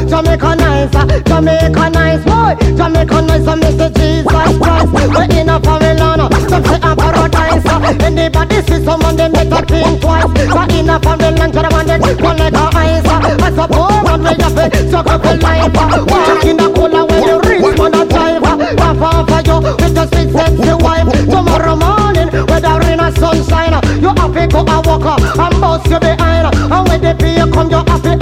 [0.07, 2.55] Jamaica nice, uh, Jamaica nice boy.
[2.77, 3.89] Jamaica nice, uh, I Mr.
[3.95, 4.25] Jesus
[4.57, 4.91] Christ.
[4.93, 7.65] We're in a Babylon land, some say a paradise.
[7.65, 10.25] Uh, anybody see someone they make a king twice.
[10.25, 13.05] But in a Babylon, land, you're the one that one like a ice.
[13.05, 15.75] Uh, as a poor man, we up, a struggle for life.
[15.75, 16.05] Uh.
[16.07, 18.43] Walk in the cooler when you reach man a drive.
[18.43, 21.07] Uh, half off of you with a sweet sexy wife.
[21.29, 25.61] Tomorrow morning, whether rain or sunshine, uh, you have to go a walk uh, and
[25.61, 26.47] bust your behind.
[26.47, 28.12] Uh, and when the beer come, you have to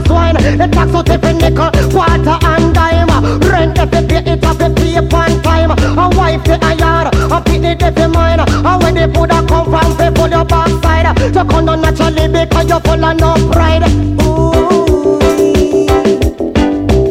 [0.00, 0.58] act like a swine.
[0.58, 3.40] The tax out every nickel, quarter and dime.
[3.40, 5.70] Rent if you pay it, have to pay upon time.
[5.70, 8.40] A wife the a yard, a pity the fi mine.
[8.40, 11.16] And when the food a come from, pay pull your backside.
[11.34, 13.82] To come down naturally because you full of no pride.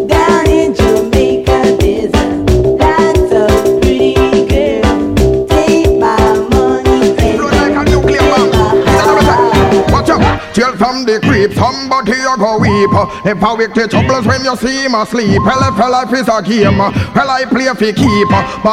[0.08, 2.16] Down in Jamaica, there's a
[2.78, 4.14] lot of pretty
[4.48, 5.50] girls.
[5.50, 6.18] Take my
[6.50, 7.40] money and
[9.92, 10.22] Watch out,
[10.54, 12.94] tell from the creep, somebody you go weep.
[12.94, 15.42] I wake the troubles when you see him asleep.
[15.42, 18.30] Well, if life is a game, well, I play for keep.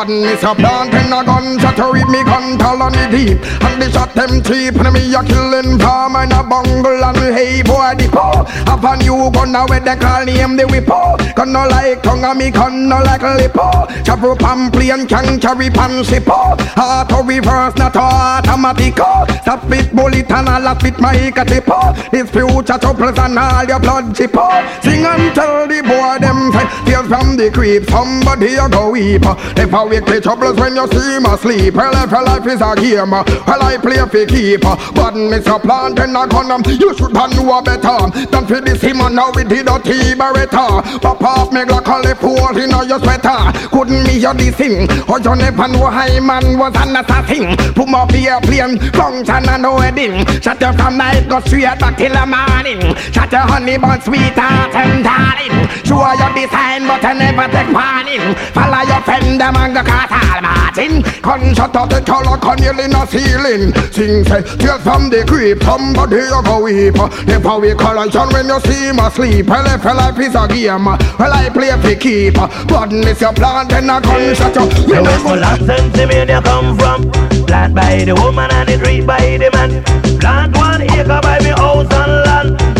[0.06, 3.40] Miss a plant and a gun shot to read me gun tall on the deep.
[3.62, 7.62] And the shot them cheap, and me a killing farm and a bungle and hey
[7.62, 8.44] boy the po.
[8.70, 11.16] Upon you gonna where they call name the whippo.
[11.34, 13.86] Gonna like tongue and me gonna like lipo.
[14.04, 16.56] Chapu pam play and can carry pan sipo.
[16.76, 18.98] Auto reverse not automatic.
[19.42, 22.10] Stop it bullet and all of it my catipo.
[22.10, 24.46] This future troubles and all your blood chippo.
[24.82, 29.24] Sing and tell the boy them say Tears from the creep Somebody you go weep.
[29.24, 32.72] I wake the troubles when you see me sleep Well if your life is a
[32.76, 34.62] game Well I play for keep.
[34.62, 38.10] But miss a plant and a gun You should have know better.
[38.30, 42.56] Than for this now we did a T-Beretta Pop off me glock all the hole
[42.56, 43.52] in your sweater.
[43.68, 47.56] Couldn't me hear this thing Or you never know how man was an assassin.
[47.74, 50.24] Put my beer plane Function and no wedding.
[50.40, 52.80] Shut you from night go straight back till the morning.
[53.12, 55.56] Shut your honey bun sweetheart and darling.
[55.84, 58.24] Show your design but I never take warning.
[58.56, 59.36] Follow your friend
[59.76, 61.04] go cast all Martin.
[61.20, 63.76] Con shut up the color con you in a ceiling.
[63.92, 66.96] Sing say tears from the creep Somebody you go weep.
[66.96, 70.88] I we collision when you see me sleep Well if life is a game
[71.20, 72.40] Well I play for keep.
[72.40, 74.64] But miss your plant and a gun shut you.
[74.88, 77.12] Where where Molan Sensimania come from?
[77.44, 79.84] Plant by the woman and the tree by the man.
[80.20, 82.75] Plant one acre by me house and land.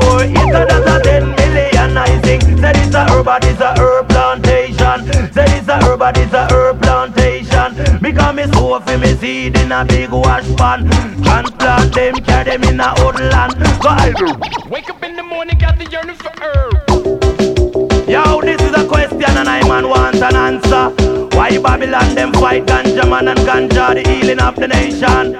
[0.00, 1.96] More acre that's a ten million.
[1.96, 5.32] I think said it's a herb, but it's a herb plantation.
[5.32, 8.00] Said it's a herb, but it's a herb plantation.
[8.00, 10.88] Because me sow for me seed in a big wash pan.
[11.22, 13.54] Transplant them, carry them in a woodland.
[13.82, 14.28] Go I do.
[14.70, 16.74] Wake up in the morning, got the yearning for herb.
[18.08, 20.90] Yo, this is a question and I man want an answer.
[21.36, 25.36] Why Babylon them fight ganja man and ganja the healing of the nation?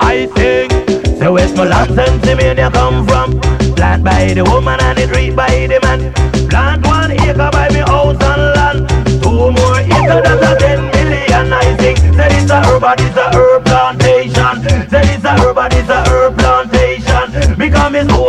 [0.00, 0.72] I think
[1.18, 3.61] so where's my last sensimania come from?
[3.82, 6.14] Plant by the woman and the tree by the man.
[6.48, 8.88] Plant one acre by me house and land.
[9.20, 11.52] Two more acre that's a ten million.
[11.52, 14.86] I think that it's a herb, it's a herb plantation.
[14.88, 16.11] That it's a herb, it's a herb.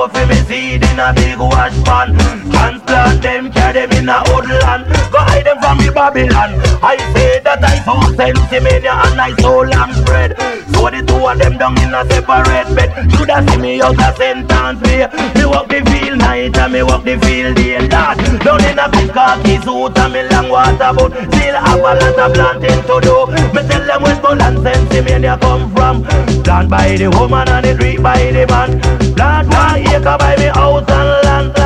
[0.04, 2.12] Me for me seed in a big wash pan.
[2.52, 4.84] Transplant them, carry them in a woodland.
[5.12, 6.60] Go hide them from the Babylon.
[6.84, 10.36] I say that I saw sensimania and I saw lamb spread.
[10.76, 12.92] So the two of them down in a separate bed.
[13.16, 15.08] Should have see me out a sentence me.
[15.40, 17.80] Me walk the field night and me walk the field day.
[17.80, 21.16] Lord, down in a big khaki suit and me long water boat.
[21.32, 23.16] Still have a lot of planting to do.
[23.56, 26.04] Me tell them where Molan sensimania come from.
[26.44, 28.82] Plant by the woman and the tree by the man.
[29.16, 31.63] Plant one acre by me house and land,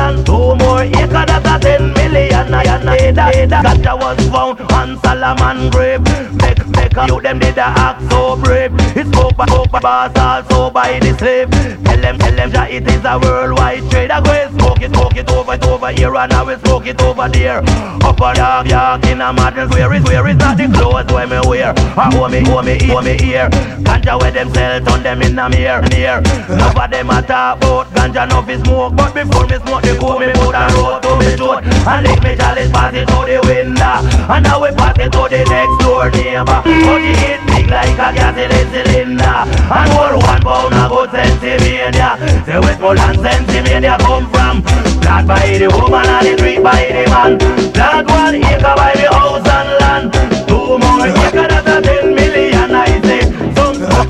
[1.58, 2.54] a ten million.
[2.54, 6.02] I and I that ganja was found on Solomon grave.
[6.34, 8.72] Make make a you them did a act so brave.
[8.96, 11.50] It's spoke by spoke by boss also by the slave.
[11.84, 14.10] Tell them tell them that it is a worldwide trade.
[14.10, 17.00] I go smoke it smoke it over it over here and I will smoke it
[17.02, 17.62] over there.
[18.04, 21.26] Up a dog yak in a madness where is where is not the clothes where
[21.26, 21.74] me wear.
[21.76, 23.48] I hold me hold me hold me ear.
[23.82, 26.20] Ganja where them sell turn them in a mirror near.
[26.48, 29.96] None of them a talk about ganja no fi smoke, but before me smoke the
[29.98, 33.18] cool me put a road to me throat and lick me chalice pass it to
[33.24, 33.96] the window
[34.32, 36.60] and now we pass it to the next door neighbor.
[36.64, 42.10] But the hit big like a gasoline cylinder and all one pound a good sensimania.
[42.44, 44.62] Say where Molan sensimania come from?
[45.00, 47.38] Plant by the woman and the tree by the man.
[47.72, 50.06] Plant one acre by the house and land.
[50.48, 51.77] Two more acre that's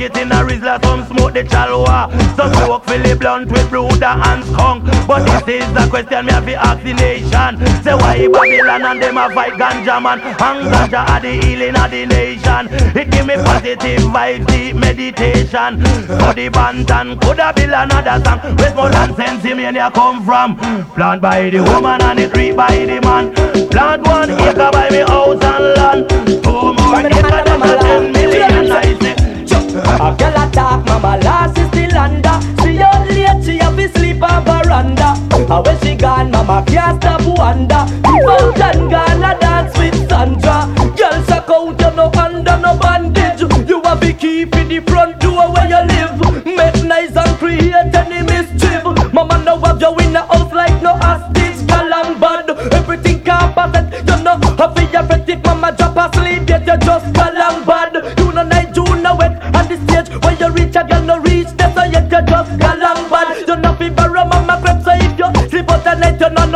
[0.01, 2.09] it in a Rizla, some smoke the chalwa.
[2.37, 4.85] Some smoke Philly blunt with brooder and skunk.
[5.07, 7.83] But this is the question me have to ask the nation.
[7.83, 11.91] Say why Babylon and them a fight ganja man, and ganja are the healing of
[11.91, 12.69] the nation.
[12.97, 15.85] It give me positive vibes, deep meditation.
[16.07, 18.39] So the bantan could have been another song.
[18.57, 20.57] Where's more than Westmoreland Sensimania come from.
[20.95, 23.35] Plant by the woman and the tree by the man.
[23.69, 26.09] Plant one acre by me house and land.
[26.43, 29.08] Two more acre than a ten million I.
[30.01, 32.39] A girl attack, mama last is still under.
[32.63, 35.15] See her late, she have to sleep on veranda.
[35.35, 37.85] And when she gone, mama can't stop wonder.
[38.05, 40.73] Gone, I dance with Sandra.
[40.97, 43.41] Girl, suck out, you no under no bandage.
[43.69, 46.47] You have to keep in the front door where you live.
[46.47, 48.85] Make nice and create any mischief.
[49.13, 51.67] Mama now have you in the house like no hostage.
[51.67, 53.93] Girl, I'm bad, everything composite.
[54.07, 57.38] You know, have to if mama drop asleep, yet you just call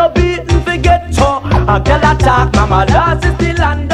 [0.03, 1.25] no beating, forget you.
[1.73, 3.92] A girl attack, mama lost is still under.